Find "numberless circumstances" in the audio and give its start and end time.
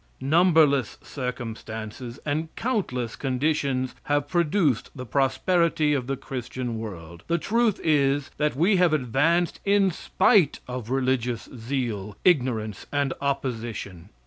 0.19-2.19